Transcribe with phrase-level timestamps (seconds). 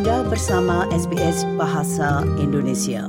[0.00, 3.04] Anda bersama SBS Bahasa Indonesia.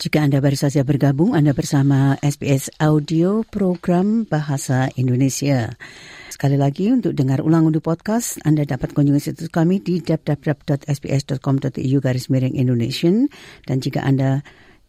[0.00, 5.76] Jika Anda baru saja bergabung, Anda bersama SBS Audio Program Bahasa Indonesia.
[6.32, 12.32] Sekali lagi untuk dengar ulang untuk podcast, Anda dapat kunjungi situs kami di www.sbs.com.au garis
[12.32, 13.28] miring Indonesian.
[13.68, 14.40] Dan jika Anda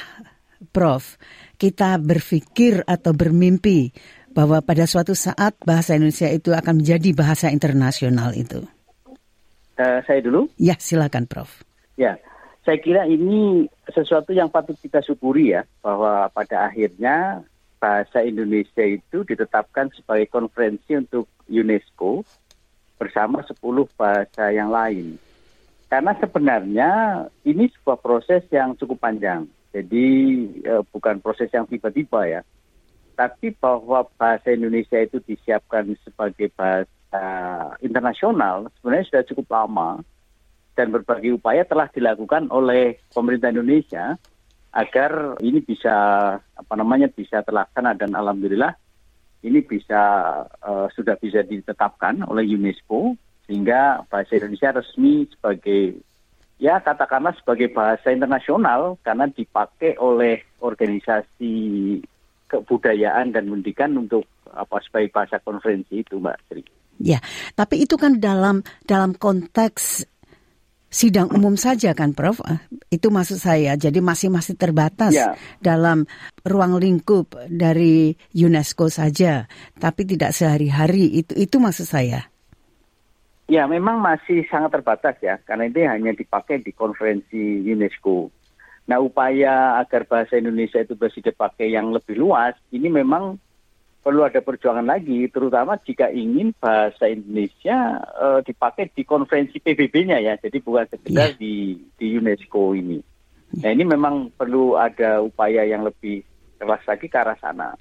[0.68, 1.16] Prof
[1.56, 3.88] kita berpikir atau bermimpi
[4.34, 8.66] bahwa pada suatu saat bahasa Indonesia itu akan menjadi bahasa internasional itu?
[9.78, 10.50] Uh, saya dulu?
[10.58, 11.62] Ya, silakan Prof.
[11.94, 12.18] Ya,
[12.64, 17.44] saya kira ini sesuatu yang patut kita syukuri ya, bahwa pada akhirnya
[17.76, 22.24] bahasa Indonesia itu ditetapkan sebagai konferensi untuk UNESCO
[22.96, 23.60] bersama 10
[24.00, 25.20] bahasa yang lain.
[25.92, 26.90] Karena sebenarnya
[27.44, 29.44] ini sebuah proses yang cukup panjang.
[29.76, 30.06] Jadi
[30.64, 32.40] eh, bukan proses yang tiba-tiba ya.
[33.14, 36.90] Tapi bahwa bahasa Indonesia itu disiapkan sebagai bahasa
[37.78, 40.02] internasional sebenarnya sudah cukup lama
[40.74, 44.18] dan berbagai upaya telah dilakukan oleh pemerintah Indonesia
[44.74, 45.94] agar ini bisa
[46.38, 48.74] apa namanya bisa terlaksana dan alhamdulillah
[49.46, 50.02] ini bisa
[50.50, 53.14] uh, sudah bisa ditetapkan oleh UNESCO
[53.46, 56.00] sehingga bahasa Indonesia resmi sebagai
[56.58, 61.54] ya katakanlah sebagai bahasa internasional karena dipakai oleh organisasi
[62.48, 66.62] kebudayaan dan pendidikan untuk apa sebagai bahasa konferensi itu Mbak Sri.
[67.02, 67.18] Ya,
[67.58, 70.06] tapi itu kan dalam dalam konteks
[70.94, 72.38] sidang umum saja kan Prof?
[72.46, 72.62] Ah,
[72.94, 73.74] itu maksud saya.
[73.74, 75.34] Jadi masih masih terbatas ya.
[75.58, 76.06] dalam
[76.46, 79.50] ruang lingkup dari UNESCO saja,
[79.82, 81.10] tapi tidak sehari-hari.
[81.18, 82.30] Itu itu maksud saya.
[83.44, 88.32] Ya, memang masih sangat terbatas ya, karena ini hanya dipakai di konferensi UNESCO.
[88.88, 93.36] Nah, upaya agar bahasa Indonesia itu bisa dipakai yang lebih luas, ini memang
[94.04, 100.36] perlu ada perjuangan lagi, terutama jika ingin bahasa Indonesia uh, dipakai di konferensi PBB-nya ya,
[100.36, 101.40] jadi bukan sekedar yeah.
[101.40, 103.00] di di UNESCO ini.
[103.64, 106.20] Nah ini memang perlu ada upaya yang lebih
[106.60, 107.72] keras lagi ke arah sana.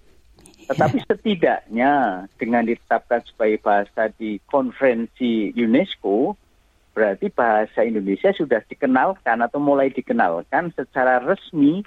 [0.64, 1.08] Tetapi yeah.
[1.12, 1.94] setidaknya
[2.40, 6.40] dengan ditetapkan sebagai bahasa di konferensi UNESCO,
[6.96, 11.84] berarti bahasa Indonesia sudah dikenalkan atau mulai dikenalkan secara resmi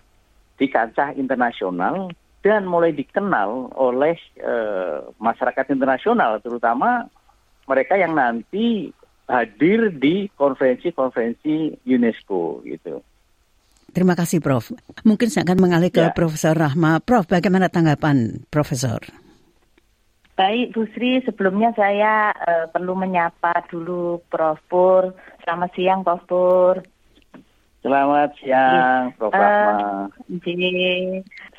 [0.60, 2.12] di kancah internasional
[2.46, 7.10] dan mulai dikenal oleh uh, masyarakat internasional, terutama
[7.66, 8.94] mereka yang nanti
[9.26, 13.02] hadir di konferensi-konferensi UNESCO gitu.
[13.90, 14.70] Terima kasih Prof.
[15.02, 16.14] Mungkin saya akan mengalih ke ya.
[16.14, 17.02] Profesor Rahma.
[17.02, 19.02] Prof, bagaimana tanggapan Profesor?
[20.38, 25.10] Baik, Bu Sri, sebelumnya saya uh, perlu menyapa dulu Prof Pur.
[25.42, 26.86] Selamat siang, Prof Pur.
[27.82, 30.06] Selamat siang, Prof uh, Rahma.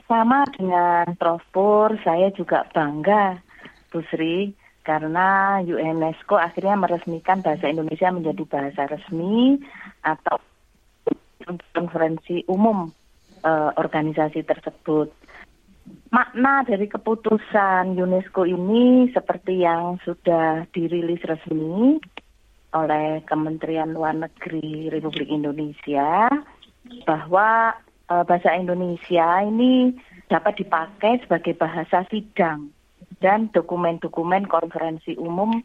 [0.08, 3.44] Sama dengan Prof Pur, saya juga bangga,
[3.92, 4.56] Bu Sri,
[4.88, 9.60] karena UNESCO akhirnya meresmikan bahasa Indonesia menjadi bahasa resmi
[10.00, 10.40] atau
[11.76, 12.88] konferensi umum
[13.44, 15.12] uh, organisasi tersebut.
[16.08, 22.00] Makna dari keputusan UNESCO ini seperti yang sudah dirilis resmi
[22.72, 26.32] oleh Kementerian Luar Negeri Republik Indonesia
[27.04, 27.76] bahwa
[28.12, 29.96] uh, bahasa Indonesia ini
[30.28, 32.72] dapat dipakai sebagai bahasa sidang
[33.24, 35.64] dan dokumen-dokumen konferensi umum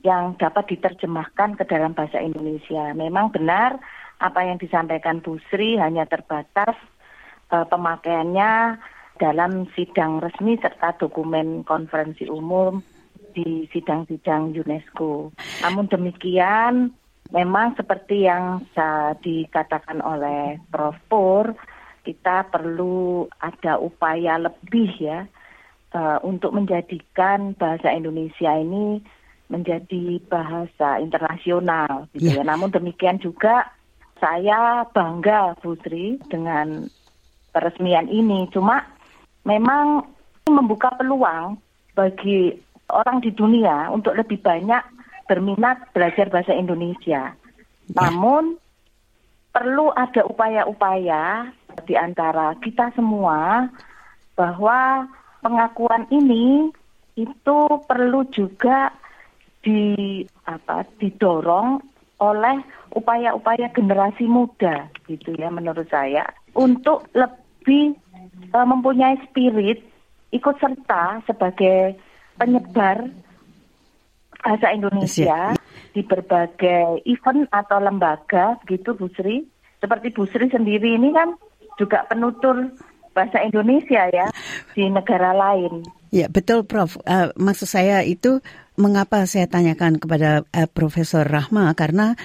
[0.00, 2.92] yang dapat diterjemahkan ke dalam bahasa Indonesia.
[2.96, 3.76] Memang benar
[4.20, 6.76] apa yang disampaikan Bu Sri hanya terbatas
[7.52, 8.80] uh, pemakaiannya
[9.20, 12.80] dalam sidang resmi serta dokumen konferensi umum
[13.36, 15.30] di sidang-sidang UNESCO.
[15.62, 16.96] Namun demikian,
[17.30, 18.62] memang seperti yang
[19.22, 20.98] dikatakan oleh Prof.
[21.06, 21.54] Pur,
[22.02, 25.26] kita perlu ada upaya lebih ya
[25.94, 29.02] uh, untuk menjadikan bahasa Indonesia ini
[29.50, 32.42] menjadi bahasa internasional gitu yeah.
[32.42, 32.44] ya.
[32.46, 33.66] Namun demikian juga
[34.22, 36.86] saya bangga Putri dengan
[37.50, 38.46] peresmian ini.
[38.54, 38.86] Cuma
[39.42, 40.06] memang
[40.46, 41.58] membuka peluang
[41.98, 42.54] bagi
[42.90, 44.82] orang di dunia untuk lebih banyak
[45.30, 47.38] berminat belajar bahasa Indonesia.
[47.94, 48.58] Namun
[49.54, 51.54] perlu ada upaya-upaya
[51.86, 53.70] di antara kita semua
[54.34, 55.06] bahwa
[55.38, 56.74] pengakuan ini
[57.14, 58.90] itu perlu juga
[59.62, 61.78] di apa didorong
[62.20, 62.56] oleh
[62.96, 66.24] upaya-upaya generasi muda gitu ya menurut saya
[66.56, 67.96] untuk lebih
[68.52, 69.84] uh, mempunyai spirit
[70.32, 71.96] ikut serta sebagai
[72.40, 73.08] penyebar
[74.40, 75.54] bahasa Indonesia
[75.90, 79.44] di berbagai event atau lembaga gitu Bu Sri.
[79.80, 81.36] Seperti Bu Sri sendiri ini kan
[81.80, 82.72] juga penutur
[83.16, 84.26] bahasa Indonesia ya
[84.74, 85.82] di negara lain.
[86.10, 86.98] Ya betul Prof.
[87.06, 88.42] Uh, maksud saya itu
[88.78, 92.18] mengapa saya tanyakan kepada uh, Profesor Rahma karena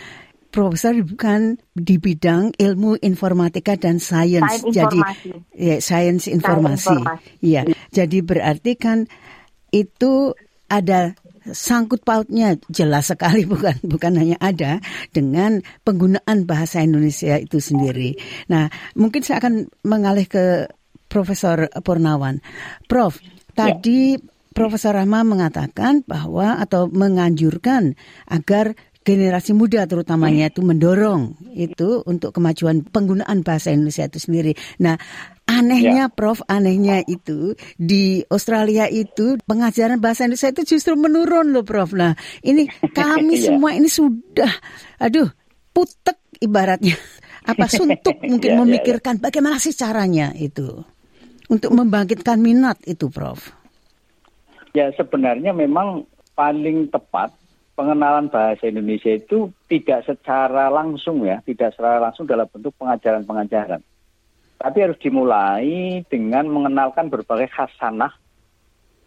[0.55, 4.99] Profesor bukan di bidang ilmu informatika dan sains, jadi
[5.51, 6.95] ya sains informasi.
[7.43, 9.11] Iya, jadi berarti kan
[9.75, 10.31] itu
[10.71, 11.11] ada
[11.51, 14.81] sangkut pautnya jelas sekali bukan bukan hanya ada
[15.13, 18.17] dengan penggunaan bahasa Indonesia itu sendiri.
[18.49, 20.69] Nah, mungkin saya akan mengalih ke
[21.05, 22.41] Profesor Purnawan.
[22.89, 23.21] Prof,
[23.53, 24.21] tadi ya.
[24.55, 27.99] Profesor Rahma mengatakan bahwa atau menganjurkan
[28.31, 28.71] agar
[29.05, 34.57] generasi muda terutamanya itu mendorong itu untuk kemajuan penggunaan bahasa Indonesia itu sendiri.
[34.81, 34.97] Nah,
[35.45, 36.13] anehnya ya.
[36.13, 41.93] Prof, anehnya itu di Australia itu pengajaran bahasa Indonesia itu justru menurun loh Prof.
[41.93, 42.65] Nah, ini
[42.97, 43.53] kami ya.
[43.53, 44.51] semua ini sudah
[44.99, 45.29] aduh,
[45.71, 46.97] putek ibaratnya.
[47.45, 49.23] Apa suntuk mungkin ya, memikirkan ya, ya.
[49.29, 50.81] bagaimana sih caranya itu
[51.45, 53.53] untuk membangkitkan minat itu Prof.
[54.75, 56.03] Ya, sebenarnya memang
[56.35, 57.31] paling tepat
[57.79, 63.79] pengenalan bahasa Indonesia itu tidak secara langsung ya, tidak secara langsung dalam bentuk pengajaran-pengajaran.
[64.65, 68.09] Tapi harus dimulai dengan mengenalkan berbagai khasanah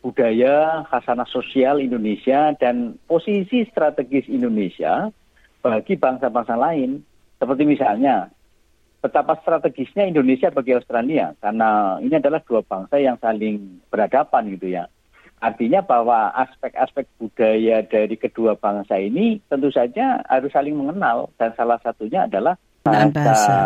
[0.06, 5.10] budaya, khasanah sosial Indonesia dan posisi strategis Indonesia
[5.58, 7.02] bagi bangsa-bangsa lain.
[7.42, 8.30] Seperti misalnya
[9.02, 14.86] betapa strategisnya Indonesia bagi Australia karena ini adalah dua bangsa yang saling berhadapan gitu ya.
[15.42, 21.82] Artinya bahwa aspek-aspek budaya dari kedua bangsa ini tentu saja harus saling mengenal dan salah
[21.82, 22.54] satunya adalah
[22.86, 23.58] bahasa, bahasa.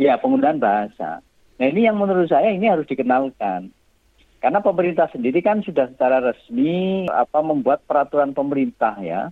[0.00, 1.20] Ya penggunaan bahasa.
[1.60, 3.68] Nah ini yang menurut saya ini harus dikenalkan.
[4.40, 9.28] Karena pemerintah sendiri kan sudah secara resmi apa membuat peraturan pemerintah ya.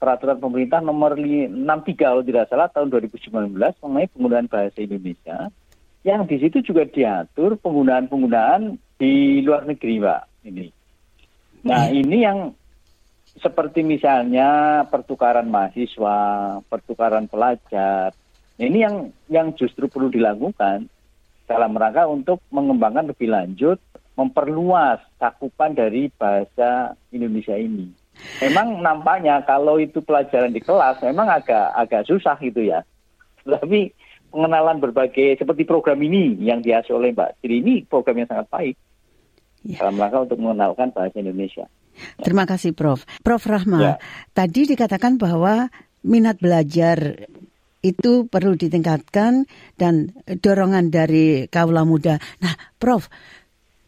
[0.00, 1.52] Peraturan pemerintah nomor 63
[2.00, 5.52] kalau tidak salah tahun 2019 mengenai penggunaan bahasa Indonesia
[6.00, 10.22] yang di situ juga diatur penggunaan-penggunaan di luar negeri, Pak.
[10.48, 10.66] Ini.
[11.68, 12.56] Nah ini yang
[13.36, 16.18] seperti misalnya pertukaran mahasiswa,
[16.64, 18.16] pertukaran pelajar.
[18.60, 18.96] Ini yang
[19.32, 20.84] yang justru perlu dilakukan
[21.48, 23.80] dalam rangka untuk mengembangkan lebih lanjut,
[24.20, 27.88] memperluas cakupan dari bahasa Indonesia ini.
[28.44, 32.84] Memang nampaknya kalau itu pelajaran di kelas memang agak agak susah gitu ya.
[33.48, 33.96] Tapi
[34.28, 38.76] pengenalan berbagai seperti program ini yang diasuh oleh Mbak Sri ini program yang sangat baik
[39.64, 39.80] ya.
[39.80, 41.64] dalam rangka untuk mengenalkan bahasa Indonesia.
[42.20, 43.08] Terima kasih Prof.
[43.24, 43.94] Prof Rahma, ya.
[44.36, 45.72] tadi dikatakan bahwa
[46.04, 47.28] minat belajar
[47.80, 49.48] itu perlu ditingkatkan
[49.80, 52.20] dan dorongan dari kaula muda.
[52.44, 53.08] Nah, Prof,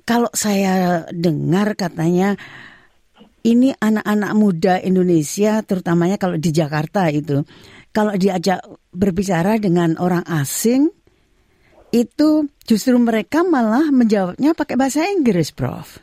[0.09, 2.35] kalau saya dengar katanya
[3.43, 7.43] ini anak-anak muda Indonesia terutamanya kalau di Jakarta itu
[7.93, 10.89] kalau diajak berbicara dengan orang asing
[11.93, 16.01] itu justru mereka malah menjawabnya pakai bahasa Inggris, Prof.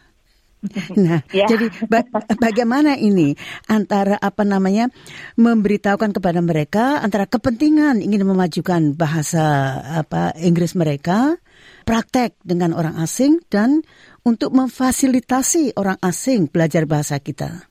[1.00, 1.48] Nah, ya.
[1.48, 2.04] jadi ba
[2.36, 3.32] bagaimana ini
[3.72, 4.92] antara apa namanya
[5.40, 11.40] memberitahukan kepada mereka antara kepentingan ingin memajukan bahasa apa Inggris mereka,
[11.88, 13.88] praktek dengan orang asing dan
[14.28, 17.70] untuk memfasilitasi orang asing belajar bahasa kita.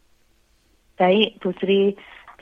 [0.96, 1.94] Baik, Bu Sri.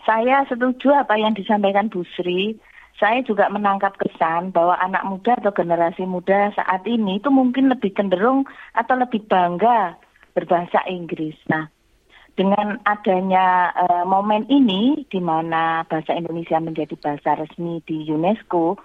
[0.06, 2.54] Saya setuju apa yang disampaikan Bu Sri.
[2.96, 7.92] Saya juga menangkap kesan bahwa anak muda atau generasi muda saat ini itu mungkin lebih
[7.92, 10.00] cenderung atau lebih bangga
[10.37, 11.40] berbahasa Inggris.
[11.49, 11.73] Nah,
[12.37, 18.76] dengan adanya uh, momen ini di mana bahasa Indonesia menjadi bahasa resmi di UNESCO,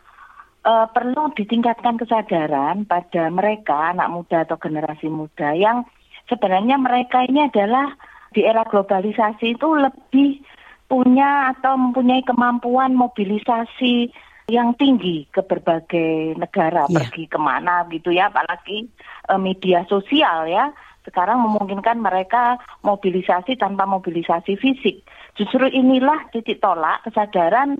[0.63, 5.84] uh, perlu ditingkatkan kesadaran pada mereka anak muda atau generasi muda yang
[6.31, 7.91] sebenarnya mereka ini adalah
[8.31, 10.39] di era globalisasi itu lebih
[10.88, 14.12] punya atau mempunyai kemampuan mobilisasi
[14.51, 17.08] yang tinggi ke berbagai negara yeah.
[17.08, 18.88] pergi ke mana gitu ya apalagi
[19.31, 25.01] uh, media sosial ya sekarang memungkinkan mereka mobilisasi tanpa mobilisasi fisik.
[25.34, 27.77] Justru inilah titik tolak kesadaran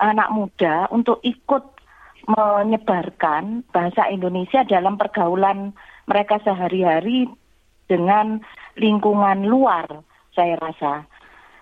[0.00, 1.62] anak muda untuk ikut
[2.22, 5.74] menyebarkan bahasa Indonesia dalam pergaulan
[6.06, 7.26] mereka sehari-hari
[7.90, 8.40] dengan
[8.78, 10.00] lingkungan luar,
[10.32, 11.04] saya rasa.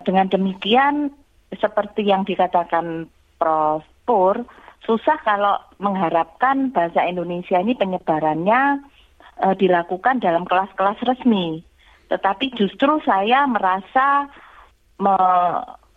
[0.05, 1.11] Dengan demikian,
[1.57, 3.09] seperti yang dikatakan
[3.41, 3.83] Prof.
[4.05, 4.43] Pur,
[4.85, 8.83] susah kalau mengharapkan bahasa Indonesia ini penyebarannya
[9.41, 11.65] uh, dilakukan dalam kelas-kelas resmi.
[12.13, 14.29] Tetapi justru saya merasa
[15.01, 15.17] me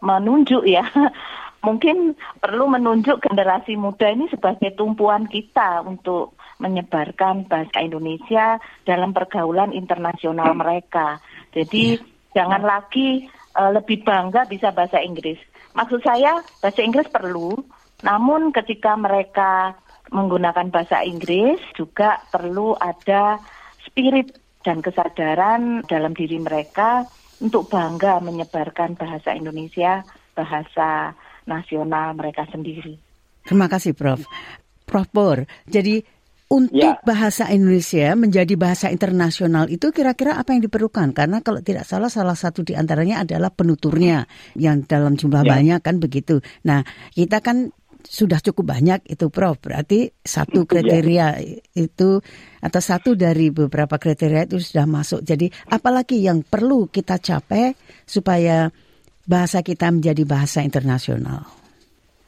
[0.03, 0.83] menunjuk ya,
[1.67, 9.71] mungkin perlu menunjuk generasi muda ini sebagai tumpuan kita untuk menyebarkan bahasa Indonesia dalam pergaulan
[9.71, 11.23] internasional mereka.
[11.55, 12.03] Jadi ya.
[12.43, 15.39] jangan lagi uh, lebih bangga bisa bahasa Inggris.
[15.73, 17.57] Maksud saya bahasa Inggris perlu,
[18.05, 19.73] namun ketika mereka
[20.13, 23.41] menggunakan bahasa Inggris juga perlu ada
[23.81, 27.03] spirit dan kesadaran dalam diri mereka
[27.43, 31.11] untuk bangga menyebarkan bahasa Indonesia, bahasa
[31.43, 32.95] nasional mereka sendiri.
[33.43, 34.23] Terima kasih Prof.
[34.87, 35.99] Prof Bor, jadi
[36.53, 37.01] untuk ya.
[37.01, 41.09] bahasa Indonesia menjadi bahasa internasional itu kira-kira apa yang diperlukan?
[41.09, 45.49] Karena kalau tidak salah salah satu di antaranya adalah penuturnya yang dalam jumlah ya.
[45.49, 46.45] banyak kan begitu.
[46.61, 46.85] Nah,
[47.17, 49.57] kita kan sudah cukup banyak itu Prof.
[49.63, 50.69] Berarti satu iya.
[50.69, 51.27] kriteria
[51.79, 52.19] itu
[52.59, 55.23] atau satu dari beberapa kriteria itu sudah masuk.
[55.23, 58.69] Jadi apalagi yang perlu kita capai supaya
[59.23, 61.47] bahasa kita menjadi bahasa internasional?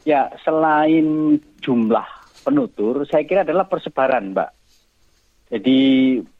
[0.05, 2.05] Ya, selain jumlah
[2.45, 4.49] penutur, saya kira adalah persebaran, Mbak.
[5.49, 5.79] Jadi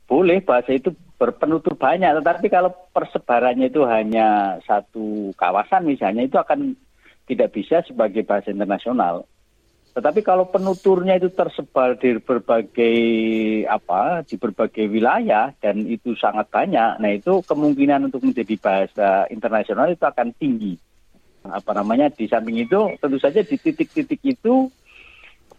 [0.06, 6.78] boleh bahasa itu berpenutur banyak, tetapi kalau persebarannya itu hanya satu kawasan misalnya, itu akan
[7.26, 9.26] tidak bisa sebagai bahasa internasional.
[9.96, 13.00] Tetapi kalau penuturnya itu tersebar di berbagai
[13.72, 19.88] apa, di berbagai wilayah dan itu sangat banyak, nah itu kemungkinan untuk menjadi bahasa internasional
[19.88, 20.76] itu akan tinggi.
[21.48, 22.12] Apa namanya?
[22.12, 24.68] Di samping itu tentu saja di titik-titik itu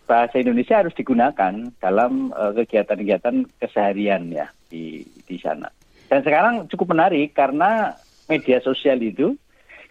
[0.04, 5.72] bahasa Indonesia harus digunakan dalam uh, kegiatan-kegiatan keseharian ya di di sana.
[6.12, 7.96] Dan sekarang cukup menarik karena
[8.28, 9.34] media sosial itu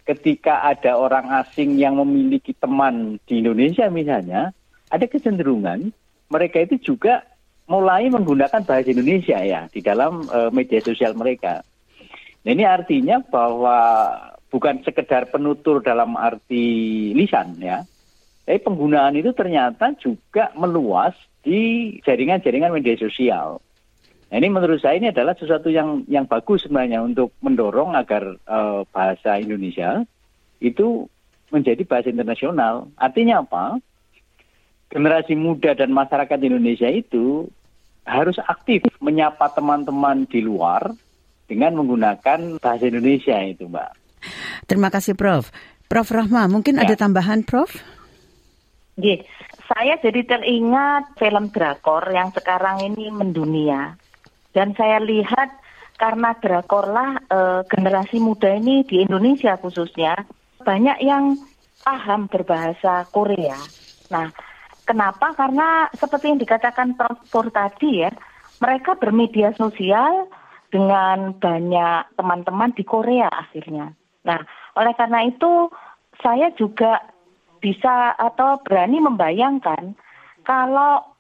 [0.06, 4.54] ketika ada orang asing yang memiliki teman di Indonesia misalnya,
[4.94, 5.90] ada kecenderungan
[6.30, 7.26] mereka itu juga
[7.66, 11.66] mulai menggunakan bahasa Indonesia ya di dalam uh, media sosial mereka.
[12.46, 13.78] Nah, ini artinya bahwa
[14.54, 17.82] bukan sekedar penutur dalam arti lisan ya,
[18.46, 23.58] tapi penggunaan itu ternyata juga meluas di jaringan-jaringan media sosial.
[24.26, 28.82] Nah, ini menurut saya ini adalah sesuatu yang yang bagus sebenarnya untuk mendorong agar uh,
[28.90, 30.02] bahasa Indonesia
[30.58, 31.06] itu
[31.54, 32.90] menjadi bahasa internasional.
[32.98, 33.78] Artinya apa?
[34.90, 37.50] Generasi muda dan masyarakat Indonesia itu
[38.06, 40.94] harus aktif menyapa teman-teman di luar
[41.46, 43.92] dengan menggunakan bahasa Indonesia itu, Mbak.
[44.66, 45.54] Terima kasih, Prof.
[45.86, 46.10] Prof.
[46.10, 46.86] Rahma, mungkin ya.
[46.86, 47.70] ada tambahan, Prof?
[48.96, 49.28] Iya,
[49.70, 54.00] saya jadi teringat film drakor yang sekarang ini mendunia.
[54.56, 55.52] Dan saya lihat
[56.00, 60.16] karena drakorlah e, generasi muda ini di Indonesia khususnya
[60.64, 61.36] banyak yang
[61.84, 63.60] paham berbahasa Korea.
[64.10, 64.32] Nah,
[64.88, 65.36] kenapa?
[65.36, 67.20] Karena seperti yang dikatakan Prof.
[67.30, 68.12] Tadi ya,
[68.64, 70.32] mereka bermedia sosial
[70.72, 73.92] dengan banyak teman-teman di Korea akhirnya.
[74.26, 74.40] Nah,
[74.76, 75.70] oleh karena itu
[76.20, 77.00] saya juga
[77.60, 79.96] bisa atau berani membayangkan
[80.46, 81.15] kalau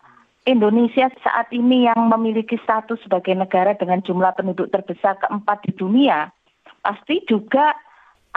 [0.45, 6.29] Indonesia saat ini yang memiliki status sebagai negara dengan jumlah penduduk terbesar keempat di dunia,
[6.85, 7.73] pasti juga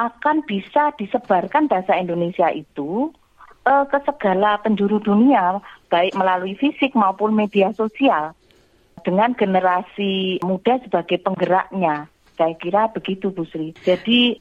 [0.01, 3.13] akan bisa disebarkan bahasa Indonesia itu
[3.69, 5.61] uh, ke segala penjuru dunia,
[5.93, 8.33] baik melalui fisik maupun media sosial.
[9.03, 12.11] dengan generasi muda sebagai penggeraknya.
[12.35, 13.75] Saya kira begitu Bu Sri.
[13.83, 14.39] Jadi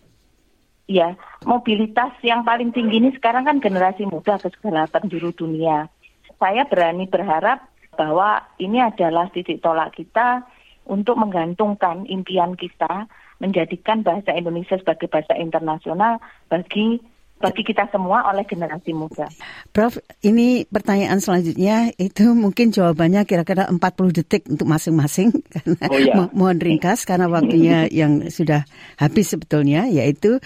[0.90, 5.90] ya mobilitas yang paling tinggi ini sekarang kan generasi muda ke segala penjuru dunia.
[6.38, 7.66] Saya berani berharap
[7.98, 10.46] bahwa ini adalah titik tolak kita
[10.86, 17.02] untuk menggantungkan impian kita menjadikan bahasa Indonesia sebagai bahasa internasional bagi
[17.38, 19.30] bagi kita semua oleh generasi muda.
[19.70, 23.78] Prof, ini pertanyaan selanjutnya itu mungkin jawabannya kira-kira 40
[24.18, 26.14] detik untuk masing-masing karena oh, iya.
[26.18, 28.66] mo mohon ringkas karena waktunya yang sudah
[28.98, 30.42] habis sebetulnya yaitu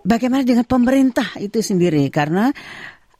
[0.00, 2.56] bagaimana dengan pemerintah itu sendiri karena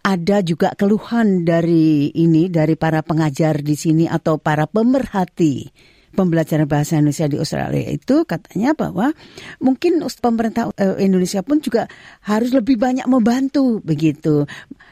[0.00, 5.68] ada juga keluhan dari ini dari para pengajar di sini atau para pemerhati
[6.10, 9.14] pembelajaran bahasa Indonesia di Australia itu katanya bahwa
[9.62, 11.86] mungkin pemerintah eh, Indonesia pun juga
[12.26, 14.44] harus lebih banyak membantu begitu.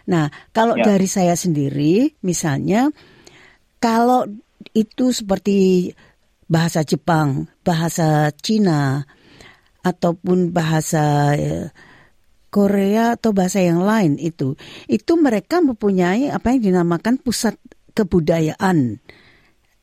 [0.09, 0.95] Nah, kalau ya.
[0.95, 2.89] dari saya sendiri misalnya
[3.83, 4.31] kalau
[4.75, 5.91] itu seperti
[6.47, 9.05] bahasa Jepang, bahasa Cina
[9.83, 11.67] ataupun bahasa eh,
[12.49, 14.57] Korea atau bahasa yang lain itu,
[14.89, 17.61] itu mereka mempunyai apa yang dinamakan pusat
[17.93, 19.01] kebudayaan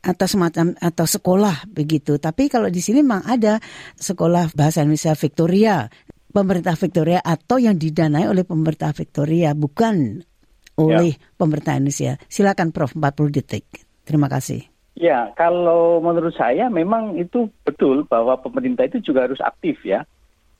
[0.05, 2.21] atau semacam atau sekolah begitu.
[2.21, 3.57] Tapi kalau di sini memang ada
[3.97, 5.89] sekolah bahasa Indonesia Victoria,
[6.29, 10.21] pemerintah Victoria atau yang didanai oleh pemerintah Victoria bukan
[10.77, 11.19] oleh ya.
[11.37, 12.21] pemerintah Indonesia.
[12.29, 13.65] Silakan Prof 40 detik.
[14.05, 14.61] Terima kasih.
[14.95, 20.07] Ya, kalau menurut saya memang itu betul bahwa pemerintah itu juga harus aktif ya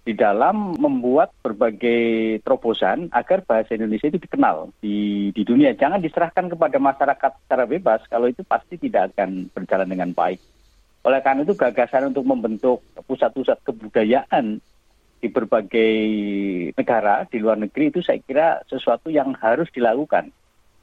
[0.06, 5.74] di dalam membuat berbagai terobosan agar bahasa Indonesia itu dikenal di, di dunia.
[5.74, 10.38] Jangan diserahkan kepada masyarakat secara bebas, kalau itu pasti tidak akan berjalan dengan baik.
[11.02, 14.62] Oleh karena itu gagasan untuk membentuk pusat-pusat kebudayaan
[15.18, 15.94] di berbagai
[16.78, 20.30] negara di luar negeri itu saya kira sesuatu yang harus dilakukan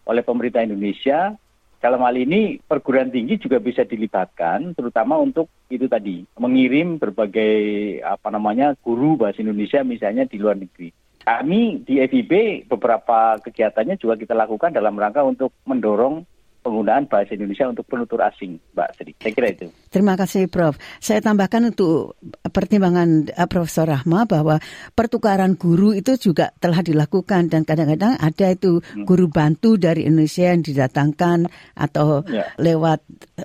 [0.02, 1.38] oleh pemerintah Indonesia
[1.82, 8.30] dalam hal ini perguruan tinggi juga bisa dilibatkan, terutama untuk itu tadi mengirim berbagai apa
[8.30, 10.94] namanya guru bahasa Indonesia misalnya di luar negeri.
[11.26, 16.22] Kami di FIB beberapa kegiatannya juga kita lakukan dalam rangka untuk mendorong
[16.62, 19.12] penggunaan bahasa Indonesia untuk penutur asing, Mbak Sri.
[19.18, 19.66] Saya kira itu.
[19.90, 20.78] Terima kasih, Prof.
[21.02, 22.14] Saya tambahkan untuk
[22.54, 24.62] pertimbangan uh, Profesor Rahma bahwa
[24.94, 29.04] pertukaran guru itu juga telah dilakukan dan kadang-kadang ada itu hmm.
[29.04, 32.46] guru bantu dari Indonesia yang didatangkan atau ya.
[32.62, 33.02] lewat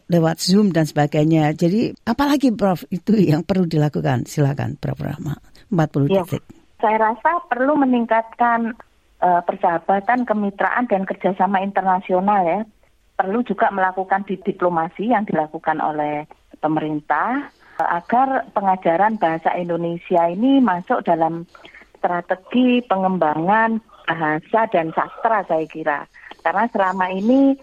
[0.08, 1.58] lewat Zoom dan sebagainya.
[1.58, 4.30] Jadi apalagi, Prof, itu yang perlu dilakukan.
[4.30, 5.36] Silakan, Prof Rahma.
[5.74, 6.24] 40 ya.
[6.24, 6.46] detik.
[6.78, 8.78] Saya rasa perlu meningkatkan
[9.26, 12.62] uh, persahabatan, kemitraan, dan kerjasama internasional ya
[13.18, 16.30] perlu juga melakukan di diplomasi yang dilakukan oleh
[16.62, 17.50] pemerintah
[17.82, 21.50] agar pengajaran bahasa Indonesia ini masuk dalam
[21.98, 26.06] strategi pengembangan bahasa dan sastra saya kira.
[26.46, 27.58] Karena selama ini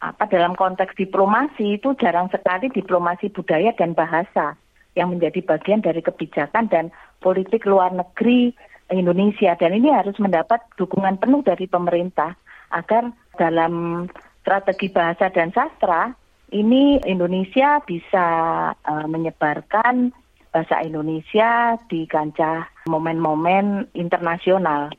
[0.00, 4.56] apa dalam konteks diplomasi itu jarang sekali diplomasi budaya dan bahasa
[4.96, 6.88] yang menjadi bagian dari kebijakan dan
[7.20, 8.56] politik luar negeri
[8.90, 12.34] Indonesia dan ini harus mendapat dukungan penuh dari pemerintah
[12.74, 14.06] agar dalam
[14.40, 16.10] strategi bahasa dan sastra
[16.50, 18.26] ini Indonesia bisa
[18.74, 20.10] uh, menyebarkan
[20.50, 24.90] bahasa Indonesia di kancah momen-momen internasional.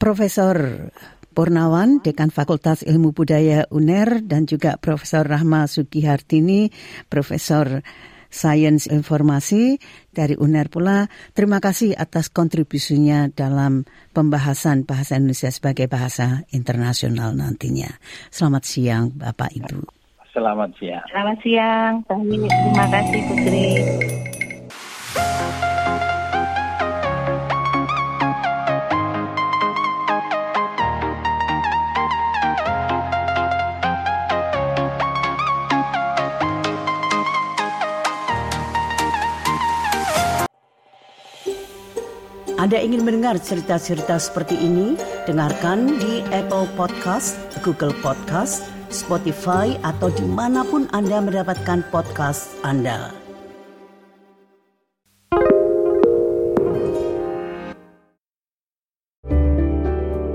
[0.00, 0.90] Profesor
[1.30, 6.74] Purnawan, Dekan Fakultas Ilmu Budaya UNER, dan juga Profesor Rahma Sugihartini,
[7.06, 7.86] Profesor
[8.30, 9.76] Sains Informasi
[10.14, 11.10] dari UNER pula.
[11.34, 17.90] Terima kasih atas kontribusinya dalam pembahasan bahasa Indonesia sebagai bahasa internasional nantinya.
[18.30, 19.82] Selamat siang Bapak Ibu.
[20.30, 21.04] Selamat siang.
[21.10, 21.92] Selamat siang.
[22.06, 23.66] Terima kasih Putri.
[42.60, 44.92] Anda ingin mendengar cerita-cerita seperti ini?
[45.24, 53.16] Dengarkan di Apple Podcast, Google Podcast, Spotify, atau di mana pun Anda mendapatkan podcast Anda.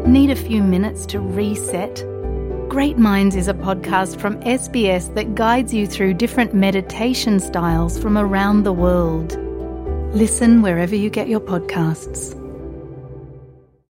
[0.09, 2.01] Need a few minutes to reset?
[2.73, 8.17] Great Minds is a podcast from SBS that guides you through different meditation styles from
[8.17, 9.44] around the world.
[10.15, 12.44] Listen wherever you get your podcasts.